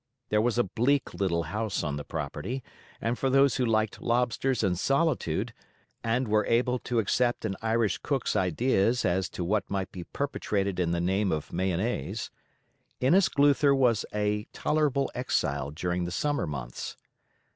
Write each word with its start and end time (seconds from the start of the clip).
There 0.29 0.41
was 0.41 0.57
a 0.57 0.63
bleak 0.63 1.13
little 1.13 1.43
house 1.43 1.83
on 1.83 1.95
the 1.95 2.03
property, 2.03 2.63
and 2.99 3.19
for 3.19 3.29
those 3.29 3.57
who 3.57 3.65
liked 3.67 4.01
lobsters 4.01 4.63
and 4.63 4.75
solitude, 4.79 5.53
and 6.03 6.27
were 6.27 6.43
able 6.47 6.79
to 6.79 6.97
accept 6.97 7.45
an 7.45 7.55
Irish 7.61 7.99
cook's 7.99 8.35
ideas 8.35 9.05
as 9.05 9.29
to 9.29 9.43
what 9.43 9.69
might 9.69 9.91
be 9.91 10.05
perpetrated 10.05 10.79
in 10.79 10.89
the 10.89 10.99
name 11.01 11.31
of 11.31 11.53
mayonnaise, 11.53 12.31
Innisgluther 12.99 13.75
was 13.75 14.03
a 14.11 14.47
tolerable 14.53 15.11
exile 15.13 15.69
during 15.69 16.05
the 16.05 16.11
summer 16.11 16.47
months. 16.47 16.97